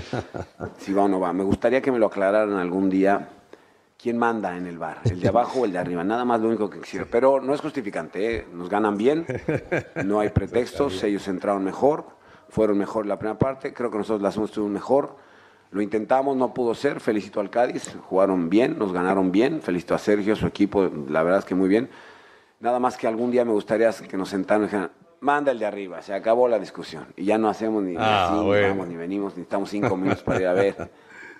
[0.79, 1.31] si va o no va.
[1.33, 3.29] Me gustaría que me lo aclararan algún día
[4.03, 6.49] quién manda en el bar, el de abajo o el de arriba, nada más lo
[6.49, 7.05] único que quisiera.
[7.09, 8.47] Pero no es justificante, ¿eh?
[8.51, 9.25] nos ganan bien,
[10.03, 12.05] no hay pretextos, ellos entraron mejor,
[12.53, 15.15] fueron mejor la primera parte, creo que nosotros la hacemos mejor
[15.73, 16.99] lo intentamos, no pudo ser.
[16.99, 19.59] Felicito al Cádiz, jugaron bien, nos ganaron bien.
[19.61, 21.89] Felicito a Sergio, su equipo, la verdad es que muy bien.
[22.59, 25.65] Nada más que algún día me gustaría que nos sentaran y dijeran, manda el de
[25.65, 27.07] arriba, se acabó la discusión.
[27.17, 30.41] Y ya no hacemos ni, ah, así, ni vamos, ni venimos, necesitamos cinco minutos para
[30.41, 30.91] ir a ver.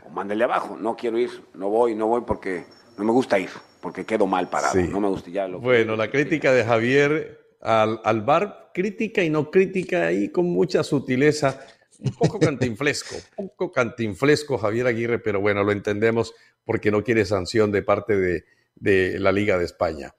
[0.05, 2.65] O manda el de abajo, no quiero ir, no voy, no voy porque
[2.97, 4.81] no me gusta ir, porque quedo mal parado.
[4.89, 9.29] No me gusta ya lo Bueno, la crítica de Javier al, al bar, crítica y
[9.29, 11.65] no crítica, ahí con mucha sutileza
[11.99, 16.33] un poco cantinflesco, un poco cantinflesco Javier Aguirre, pero bueno, lo entendemos
[16.65, 18.43] porque no quiere sanción de parte de,
[18.75, 20.13] de la Liga de España.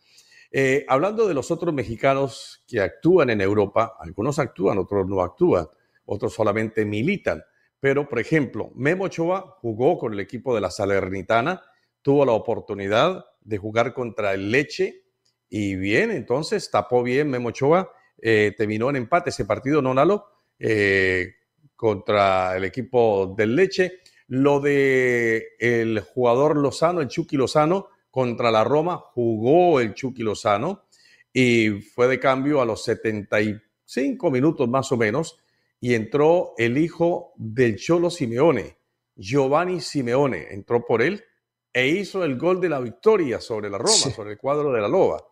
[0.50, 5.66] Eh, hablando de los otros mexicanos que actúan en Europa, algunos actúan, otros no actúan,
[6.06, 7.42] otros solamente militan.
[7.80, 11.60] Pero, por ejemplo, Memo Ochoa jugó con el equipo de la Salernitana,
[12.00, 15.03] tuvo la oportunidad de jugar contra el Leche
[15.48, 20.26] y bien, entonces tapó bien Memo Ochoa, eh, terminó en empate ese partido, no Nalo,
[20.58, 21.34] eh,
[21.76, 24.00] contra el equipo del Leche.
[24.28, 30.84] Lo de el jugador Lozano, el Chucky Lozano, contra la Roma, jugó el Chucky Lozano
[31.32, 35.38] y fue de cambio a los 75 minutos más o menos
[35.80, 38.78] y entró el hijo del Cholo Simeone,
[39.16, 41.24] Giovanni Simeone, entró por él
[41.72, 44.88] e hizo el gol de la victoria sobre la Roma, sobre el cuadro de la
[44.88, 45.22] Loba.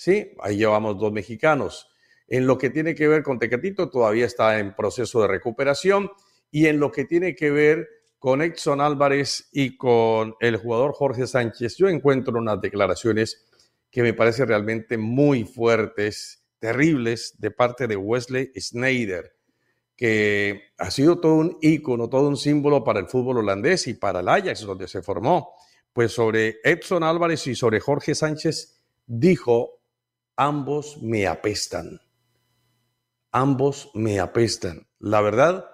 [0.00, 1.90] Sí, ahí llevamos dos mexicanos.
[2.26, 6.10] En lo que tiene que ver con Tecatito, todavía está en proceso de recuperación.
[6.50, 7.86] Y en lo que tiene que ver
[8.18, 13.46] con Edson Álvarez y con el jugador Jorge Sánchez, yo encuentro unas declaraciones
[13.90, 19.36] que me parecen realmente muy fuertes, terribles, de parte de Wesley Snyder,
[19.96, 24.20] que ha sido todo un ícono, todo un símbolo para el fútbol holandés y para
[24.20, 25.52] el Ajax, donde se formó.
[25.92, 29.79] Pues sobre Edson Álvarez y sobre Jorge Sánchez dijo,
[30.40, 32.00] ambos me apestan
[33.32, 34.88] ambos me apestan.
[34.98, 35.66] La verdad,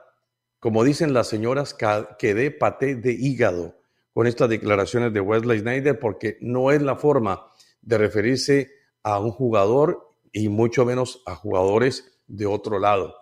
[0.60, 1.76] como dicen las señoras,
[2.18, 3.80] quedé paté de hígado
[4.12, 7.46] con estas declaraciones de Wesley Snyder porque no es la forma
[7.82, 8.70] de referirse
[9.02, 13.14] a un jugador y mucho menos a jugadores de otro lado.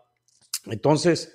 [0.66, 1.34] Entonces,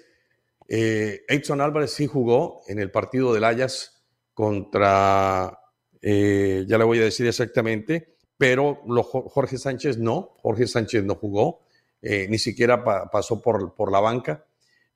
[0.68, 5.60] eh, Edson Álvarez sí jugó en el partido del Ayas contra,
[6.02, 11.60] eh, ya le voy a decir exactamente, pero Jorge Sánchez no, Jorge Sánchez no jugó.
[12.02, 14.46] Eh, ni siquiera pasó por, por, la banca,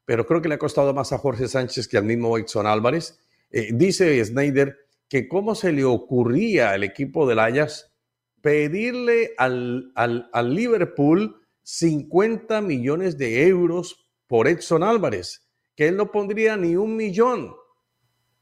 [0.06, 3.20] pero creo que le ha costado más a Jorge Sánchez que al mismo Edson Álvarez.
[3.52, 4.78] Eh, dice Snyder
[5.10, 7.92] que cómo se le ocurría al equipo del Ajax
[8.40, 16.12] pedirle al, al, al Liverpool 50 millones de euros por Edson Álvarez, que él no
[16.12, 17.54] pondría ni un millón.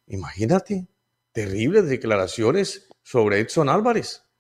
[0.06, 0.88] Imagínate,
[1.32, 4.31] terribles declaraciones sobre Edson Álvarez.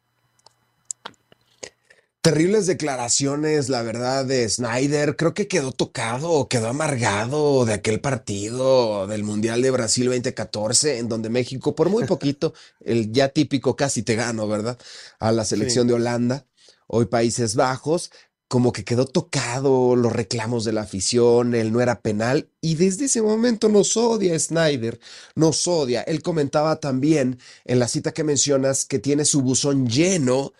[2.23, 5.15] Terribles declaraciones, la verdad, de Snyder.
[5.15, 11.09] Creo que quedó tocado, quedó amargado de aquel partido del Mundial de Brasil 2014, en
[11.09, 12.53] donde México, por muy poquito,
[12.85, 14.77] el ya típico casi te gano, ¿verdad?
[15.17, 16.45] A la selección de Holanda,
[16.85, 18.11] hoy Países Bajos,
[18.47, 23.05] como que quedó tocado los reclamos de la afición, él no era penal, y desde
[23.05, 24.99] ese momento nos odia Snyder,
[25.33, 26.03] nos odia.
[26.03, 30.53] Él comentaba también en la cita que mencionas que tiene su buzón lleno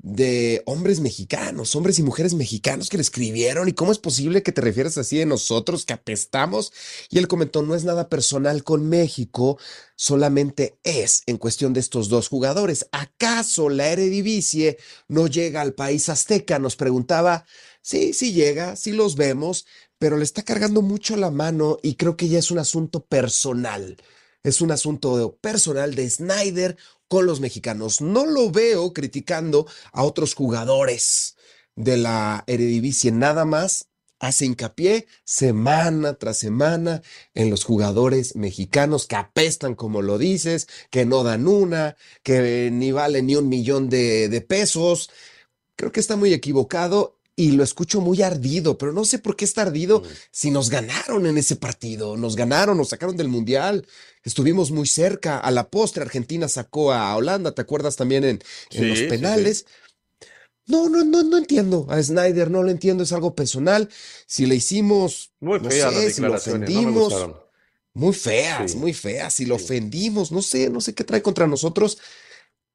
[0.00, 4.52] de hombres mexicanos, hombres y mujeres mexicanos que le escribieron y cómo es posible que
[4.52, 6.72] te refieras así de nosotros que apestamos.
[7.10, 9.58] Y él comentó, no es nada personal con México,
[9.96, 12.86] solamente es en cuestión de estos dos jugadores.
[12.92, 16.60] ¿Acaso la Eredivisie no llega al país azteca?
[16.60, 17.44] Nos preguntaba,
[17.82, 19.66] sí, sí llega, sí los vemos,
[19.98, 23.96] pero le está cargando mucho la mano y creo que ya es un asunto personal.
[24.42, 26.76] Es un asunto personal de Snyder,
[27.08, 28.00] con los mexicanos.
[28.00, 31.36] No lo veo criticando a otros jugadores
[31.74, 33.86] de la Eredivisie, nada más
[34.20, 37.02] hace hincapié semana tras semana
[37.34, 42.90] en los jugadores mexicanos que apestan, como lo dices, que no dan una, que ni
[42.90, 45.10] valen ni un millón de, de pesos.
[45.76, 49.44] Creo que está muy equivocado y lo escucho muy ardido, pero no sé por qué
[49.44, 53.86] está ardido si nos ganaron en ese partido, nos ganaron, nos sacaron del Mundial,
[54.28, 58.40] estuvimos muy cerca, a la postre Argentina sacó a Holanda, ¿te acuerdas también en,
[58.72, 59.66] los penales?
[60.66, 63.88] No, no, no, no entiendo a Snyder, no lo entiendo, es algo personal.
[64.26, 67.14] Si le hicimos, muy no sé, si lo ofendimos.
[67.94, 71.98] muy feas, muy feas, y lo ofendimos, no sé, no sé qué trae contra nosotros,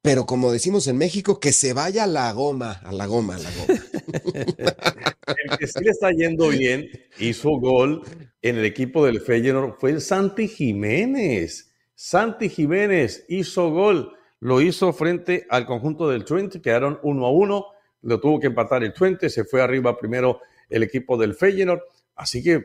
[0.02, 3.38] pero como decimos en México, que se vaya a la goma, a la goma, a
[3.38, 3.80] la goma.
[4.12, 6.88] El que sí le está yendo bien,
[7.18, 8.02] hizo gol
[8.42, 11.72] en el equipo del Feyenoord, fue el Santi Jiménez.
[11.94, 17.66] Santi Jiménez hizo gol, lo hizo frente al conjunto del Twente, quedaron uno a uno,
[18.02, 21.80] lo tuvo que empatar el Twente, se fue arriba primero el equipo del Feyenoord,
[22.16, 22.64] así que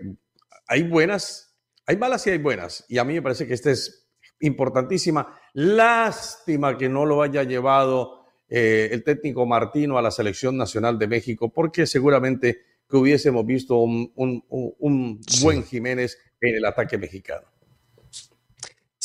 [0.68, 4.08] hay buenas, hay malas y hay buenas, y a mí me parece que esta es
[4.40, 5.40] importantísima.
[5.54, 8.19] Lástima que no lo haya llevado
[8.50, 13.78] eh, el técnico Martino a la selección nacional de México, porque seguramente que hubiésemos visto
[13.78, 17.48] un, un buen Jiménez en el ataque mexicano.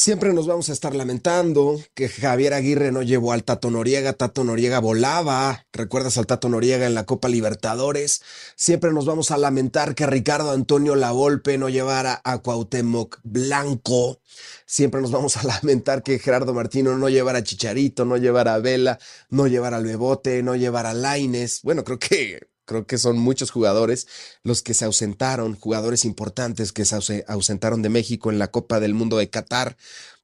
[0.04, 4.12] Siempre nos vamos a estar lamentando que Javier Aguirre no llevó al Tato Noriega.
[4.12, 5.64] Tato Noriega volaba.
[5.72, 8.20] ¿Recuerdas al Tato Noriega en la Copa Libertadores?
[8.54, 14.20] Siempre nos vamos a lamentar que Ricardo Antonio Lavolpe no llevara a Cuauhtémoc Blanco.
[14.66, 18.58] Siempre nos vamos a lamentar que Gerardo Martino no llevara a Chicharito, no llevara a
[18.58, 18.98] Vela,
[19.30, 21.62] no llevara al Bebote, no llevara a Laines.
[21.62, 24.06] Bueno, creo que Creo que son muchos jugadores
[24.42, 28.94] los que se ausentaron, jugadores importantes que se ausentaron de México en la Copa del
[28.94, 29.76] Mundo de Qatar.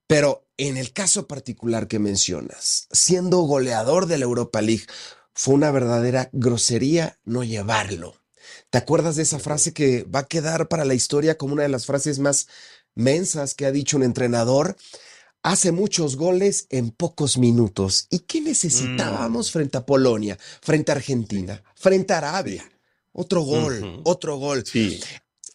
[0.07, 4.87] Pero en el caso particular que mencionas, siendo goleador de la Europa League,
[5.35, 8.17] fue una verdadera grosería no llevarlo.
[8.71, 11.69] ¿Te acuerdas de esa frase que va a quedar para la historia como una de
[11.69, 12.49] las frases más
[12.95, 14.77] mensas que ha dicho un entrenador?
[15.43, 18.07] Hace muchos goles en pocos minutos.
[18.11, 19.53] ¿Y qué necesitábamos mm.
[19.53, 22.71] frente a Polonia, frente a Argentina, frente a Arabia?
[23.13, 24.65] Otro gol, otro gol.
[24.65, 25.01] Sí.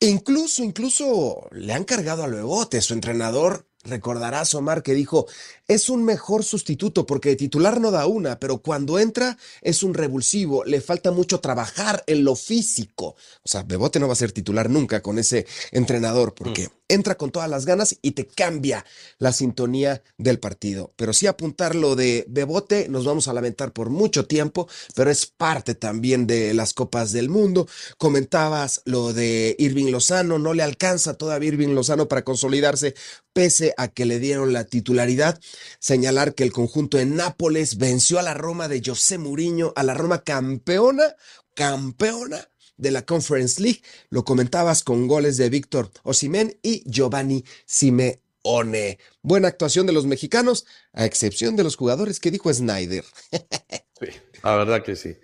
[0.01, 3.65] Incluso, incluso le han cargado a Luegote, su entrenador.
[3.83, 5.27] Recordarás, Omar, que dijo,
[5.67, 9.93] es un mejor sustituto porque de titular no da una, pero cuando entra es un
[9.93, 13.15] revulsivo, le falta mucho trabajar en lo físico.
[13.43, 16.71] O sea, Bebote no va a ser titular nunca con ese entrenador porque mm.
[16.87, 18.85] Entra con todas las ganas y te cambia
[19.17, 20.93] la sintonía del partido.
[20.95, 25.25] Pero sí apuntar lo de Bebote, nos vamos a lamentar por mucho tiempo, pero es
[25.25, 27.67] parte también de las Copas del Mundo.
[27.97, 32.95] Comentabas lo de Irving Lozano, no le alcanza todavía Irving Lozano para consolidarse
[33.33, 35.39] pese a que le dieron la titularidad.
[35.79, 39.93] Señalar que el conjunto de Nápoles venció a la Roma de José Mourinho, a la
[39.93, 41.15] Roma campeona,
[41.53, 43.81] campeona de la Conference League.
[44.09, 48.99] Lo comentabas con goles de Víctor Osimén y Giovanni Simeone.
[49.21, 53.03] Buena actuación de los mexicanos, a excepción de los jugadores que dijo Snyder.
[53.99, 54.07] sí,
[54.43, 55.15] la verdad que sí.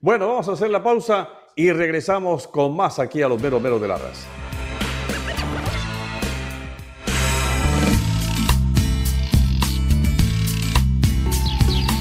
[0.00, 3.80] Bueno, vamos a hacer la pausa y regresamos con más aquí a los meros meros
[3.80, 4.26] de la raza.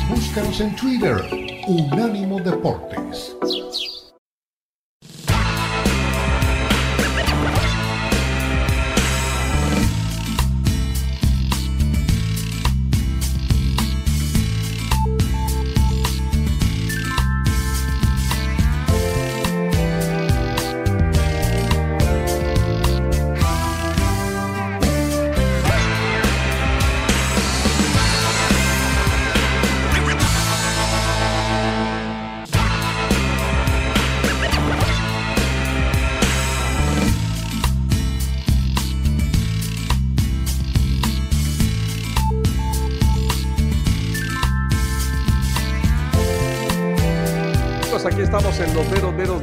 [0.09, 1.15] Búscanos en Twitter,
[1.67, 3.35] Unánimo Deportes.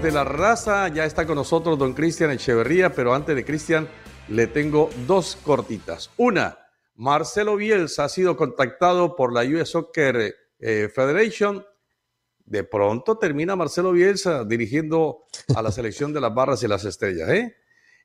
[0.03, 0.89] De la raza.
[0.89, 3.89] Ya está con nosotros don Cristian Echeverría, pero antes de Cristian
[4.29, 6.11] le tengo dos cortitas.
[6.17, 6.59] Una,
[6.97, 11.65] Marcelo Bielsa ha sido contactado por la US Soccer eh, Federation.
[12.45, 15.25] De pronto termina Marcelo Bielsa dirigiendo
[15.55, 17.29] a la selección de las barras y las estrellas.
[17.29, 17.55] ¿eh?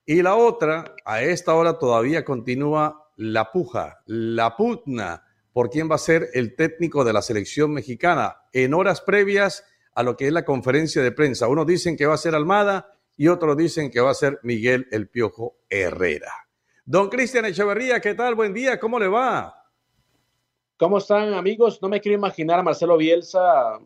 [0.06, 5.95] Y la otra, a esta hora todavía continúa la puja, la putna por quién va
[5.95, 8.38] a ser el técnico de la selección mexicana.
[8.54, 9.64] En horas previas
[9.98, 11.48] a lo que es la conferencia de prensa.
[11.48, 14.88] Unos dicen que va a ser Almada y otros dicen que va a ser Miguel
[14.91, 16.32] El Piojo Herrera.
[16.86, 18.36] Don Cristian Echeverría, ¿qué tal?
[18.36, 19.66] Buen día, ¿cómo le va?
[20.78, 21.82] ¿Cómo están amigos?
[21.82, 23.80] No me quiero imaginar a Marcelo Bielsa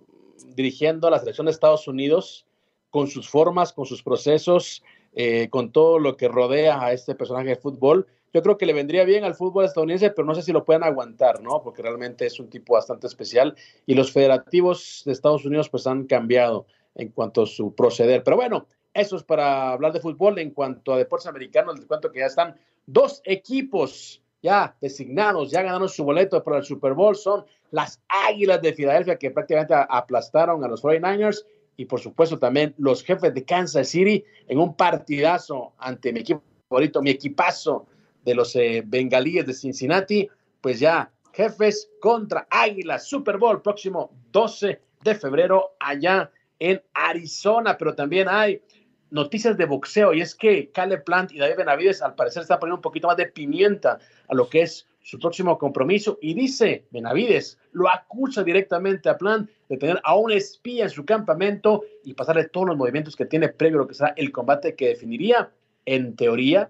[0.48, 2.46] dirigiendo a la selección de Estados Unidos
[2.90, 4.84] con sus formas, con sus procesos,
[5.14, 8.74] eh, con todo lo que rodea a este personaje de fútbol yo creo que le
[8.74, 11.62] vendría bien al fútbol estadounidense, pero no sé si lo puedan aguantar, ¿no?
[11.62, 13.56] Porque realmente es un tipo bastante especial
[13.86, 16.66] y los federativos de Estados Unidos pues han cambiado
[16.96, 18.24] en cuanto a su proceder.
[18.24, 20.40] Pero bueno, eso es para hablar de fútbol.
[20.40, 22.56] En cuanto a deportes americanos, les cuento que ya están
[22.86, 27.16] dos equipos ya designados, ya ganaron su boleto para el Super Bowl.
[27.16, 31.46] Son las Águilas de Filadelfia que prácticamente aplastaron a los 49ers
[31.78, 36.42] y por supuesto también los jefes de Kansas City en un partidazo ante mi equipo
[36.68, 37.88] favorito, mi equipazo
[38.24, 40.30] de los eh, bengalíes de Cincinnati,
[40.62, 47.96] pues ya jefes contra Águilas, Super Bowl próximo 12 de febrero allá en Arizona, pero
[47.96, 48.62] también hay
[49.10, 52.78] noticias de boxeo y es que Caleb Plant y David Benavides al parecer están poniendo
[52.78, 56.18] un poquito más de pimienta a lo que es su próximo compromiso.
[56.22, 61.06] Y dice Benavides, lo acusa directamente a Plant de tener a un espía en su
[61.06, 64.76] campamento y pasarle todos los movimientos que tiene previo a lo que será el combate
[64.76, 65.52] que definiría,
[65.86, 66.70] en teoría,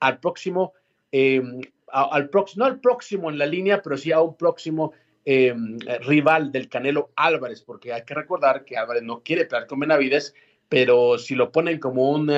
[0.00, 0.72] al próximo,
[1.12, 4.92] em, al próximo, no al próximo en la línea, pero sí a un próximo
[5.24, 9.80] em, rival del Canelo Álvarez, porque hay que recordar que Álvarez no quiere pelear con
[9.80, 10.34] Benavides,
[10.68, 12.30] pero si lo ponen como un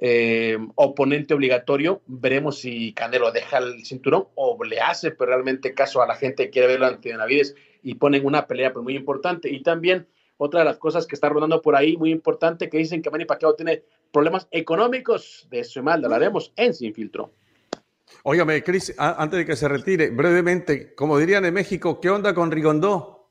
[0.00, 6.00] eh, oponente obligatorio, veremos si Canelo deja el cinturón o le hace pero realmente caso
[6.00, 9.50] a la gente que quiere verlo ante Benavides y ponen una pelea pues, muy importante.
[9.50, 10.06] Y también
[10.38, 13.26] otra de las cosas que está rodando por ahí, muy importante, que dicen que Manny
[13.26, 13.82] Pacquiao tiene
[14.12, 15.46] problemas económicos.
[15.50, 17.30] De eso y mal, hablaremos en Sin Filtro.
[18.22, 22.50] Óigame, Cris, antes de que se retire, brevemente, como dirían en México, ¿qué onda con
[22.50, 23.26] Rigondó?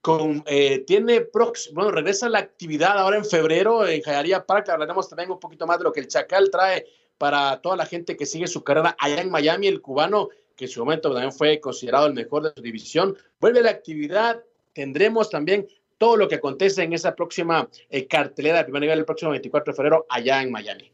[0.00, 4.68] Con, eh, tiene próximo, bueno, regresa la actividad ahora en febrero en Jayaría Park.
[4.68, 6.86] Hablaremos también un poquito más de lo que el Chacal trae
[7.18, 9.68] para toda la gente que sigue su carrera allá en Miami.
[9.68, 13.60] El cubano, que en su momento también fue considerado el mejor de su división, vuelve
[13.60, 14.42] a la actividad.
[14.72, 15.66] Tendremos también
[15.98, 19.72] todo lo que acontece en esa próxima eh, cartelera de primer nivel el próximo 24
[19.72, 20.92] de febrero allá en Miami.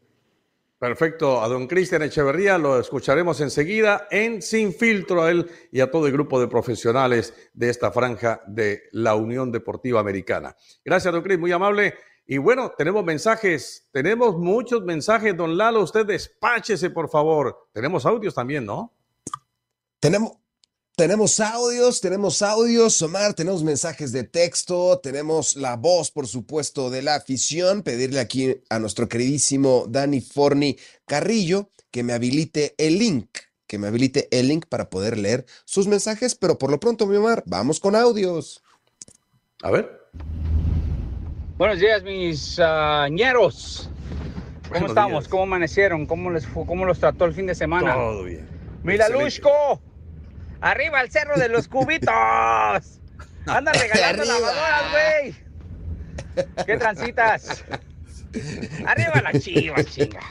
[0.79, 5.91] Perfecto, a don Cristian Echeverría lo escucharemos enseguida en Sin Filtro a él y a
[5.91, 10.55] todo el grupo de profesionales de esta franja de la Unión Deportiva Americana.
[10.85, 11.95] Gracias, don Cris, muy amable.
[12.25, 17.67] Y bueno, tenemos mensajes, tenemos muchos mensajes, don Lalo, usted despáchese, por favor.
[17.73, 18.93] Tenemos audios también, ¿no?
[19.99, 20.31] Tenemos,
[20.99, 27.01] tenemos audios, tenemos audios, Omar, tenemos mensajes de texto, tenemos la voz, por supuesto, de
[27.01, 27.83] la afición.
[27.83, 30.75] Pedirle aquí a nuestro queridísimo Dani Forni
[31.05, 33.29] Carrillo que me habilite el link,
[33.65, 37.15] que me habilite el link para poder leer sus mensajes, pero por lo pronto, mi
[37.15, 38.61] Omar, vamos con audios.
[39.63, 40.01] A ver.
[41.57, 43.89] Buenos días, mis uh, ñeros.
[44.69, 45.29] ¿Cómo estamos?
[45.29, 46.05] ¿Cómo amanecieron?
[46.05, 47.93] ¿Cómo, les ¿Cómo los trató el fin de semana?
[47.93, 48.45] Todo bien.
[48.83, 49.79] Milalushko.
[50.61, 52.11] ¡Arriba al cerro de los cubitos!
[53.45, 55.35] ¡Andan regalando lavadoras, güey!
[56.65, 57.63] ¿Qué transitas?
[58.85, 60.21] ¡Arriba las chivas, chinga!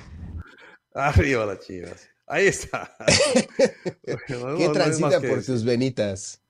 [0.95, 2.09] Arriba las chivas.
[2.27, 2.95] Ahí está.
[4.27, 6.43] ¿Qué transita por tus venitas?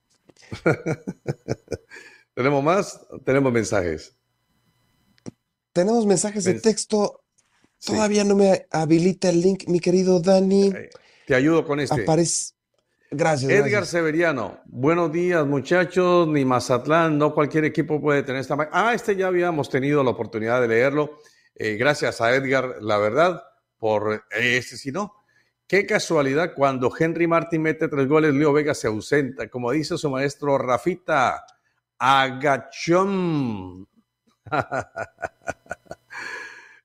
[2.35, 3.01] ¿Tenemos más?
[3.25, 4.17] Tenemos mensajes.
[5.73, 7.25] Tenemos mensajes de texto.
[7.85, 10.73] Todavía no me habilita el link, mi querido Dani.
[11.27, 12.03] Te ayudo con este.
[12.03, 12.58] Aparece.
[13.11, 13.51] Gracias.
[13.51, 18.69] Edgar Severiano, buenos días muchachos, ni Mazatlán, no cualquier equipo puede tener esta...
[18.71, 21.19] Ah, este ya habíamos tenido la oportunidad de leerlo.
[21.55, 23.43] Eh, gracias a Edgar, la verdad,
[23.79, 25.15] por este si no.
[25.67, 29.49] Qué casualidad, cuando Henry Martin mete tres goles, Leo Vega se ausenta.
[29.49, 31.45] Como dice su maestro Rafita,
[31.99, 33.89] agachón.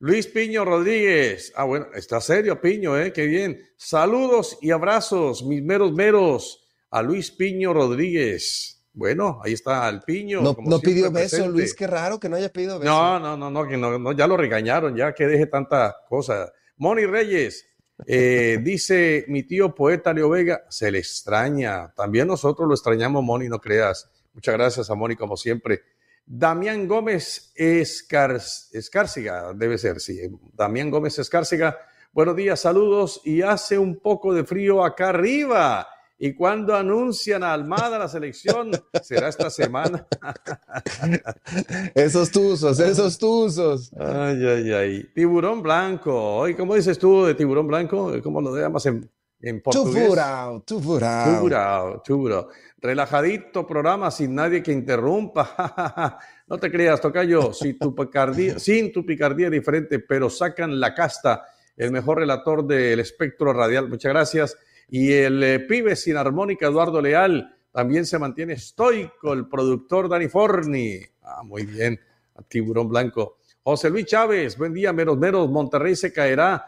[0.04, 1.54] Luis Piño Rodríguez.
[1.56, 3.14] Ah, bueno, está serio, Piño, ¿eh?
[3.14, 3.62] Qué bien.
[3.78, 8.84] Saludos y abrazos, mis meros meros, a Luis Piño Rodríguez.
[8.92, 10.42] Bueno, ahí está el Piño.
[10.42, 12.92] No, no pidió beso, Luis, qué raro que no haya pedido beso.
[12.92, 16.52] No, no, no, no, que no, ya lo regañaron, ya que deje tanta cosa.
[16.76, 17.66] Moni Reyes,
[18.06, 21.94] eh, dice mi tío poeta Leo Vega, se le extraña.
[21.96, 24.12] También nosotros lo extrañamos, Moni, no creas.
[24.34, 25.82] Muchas gracias a Moni, como siempre.
[26.26, 30.20] Damián Gómez Escárciga, debe ser, sí.
[30.54, 31.78] Damián Gómez Escárciga,
[32.12, 33.22] buenos días, saludos.
[33.26, 35.88] Y hace un poco de frío acá arriba.
[36.18, 38.72] ¿Y cuando anuncian a Almada la selección?
[39.02, 40.08] ¿Será esta semana?
[41.96, 43.92] esos tuzos, esos tuzos.
[44.00, 45.04] Ay, ay, ay.
[45.14, 46.46] Tiburón blanco.
[46.56, 48.14] ¿Cómo dices tú de tiburón blanco?
[48.24, 49.10] ¿Cómo lo llamas en,
[49.44, 50.06] en portugués?
[50.06, 51.36] Tuburao, tuburao.
[51.36, 52.50] Tuburao, tuburao.
[52.80, 56.18] Relajadito programa sin nadie que interrumpa.
[56.48, 61.46] no te creas, Tocayo, si tu picardía, sin tu picardía diferente, pero sacan la casta,
[61.76, 63.90] el mejor relator del espectro radial.
[63.90, 64.58] Muchas gracias.
[64.90, 70.30] Y el eh, pibe sin armónica, Eduardo Leal, también se mantiene estoico, el productor Dani
[70.30, 71.00] Forni.
[71.22, 72.00] Ah, muy bien,
[72.48, 73.40] tiburón blanco.
[73.62, 76.66] José Luis Chávez, buen día, menos menos, Monterrey se caerá.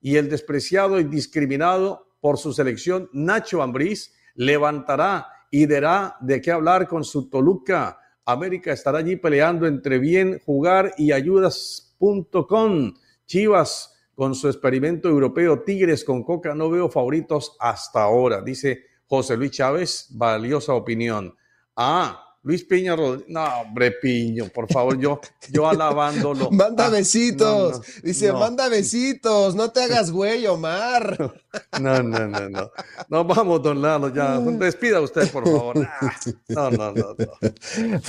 [0.00, 6.52] Y el despreciado y discriminado por su selección, Nacho Ambriz, levantará y dará de qué
[6.52, 7.98] hablar con su Toluca.
[8.24, 12.94] América estará allí peleando entre bien jugar y ayudas.com.
[13.26, 15.62] Chivas con su experimento europeo.
[15.62, 20.08] Tigres con Coca no veo favoritos hasta ahora, dice José Luis Chávez.
[20.10, 21.36] Valiosa opinión.
[21.76, 23.28] Ah, Luis Piña Rodríguez.
[23.28, 25.20] No, hombre, Piño, por favor, yo,
[25.50, 26.48] yo alabándolo.
[26.52, 27.72] manda Ah, besitos.
[27.72, 28.38] no, no, Dice, no.
[28.38, 29.56] manda besitos.
[29.56, 31.34] No te hagas güey, Omar.
[31.80, 32.70] No, no, no, no.
[33.08, 34.38] No, vamos, don Lalo, ya.
[34.40, 35.88] Despida usted, por favor.
[36.00, 36.12] Ah,
[36.48, 38.00] No, no, no, no.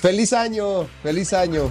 [0.00, 0.88] Feliz año.
[1.02, 1.70] Feliz año.